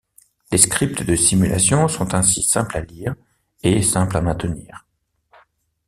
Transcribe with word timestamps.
Les 0.51 0.57
scripts 0.57 1.03
de 1.03 1.15
simulation 1.15 1.87
sont 1.87 2.15
ainsi 2.15 2.41
simple 2.41 2.75
à 2.75 2.81
lire 2.81 3.13
et 3.61 3.83
simple 3.83 4.17
à 4.17 4.21
maintenir. 4.21 4.87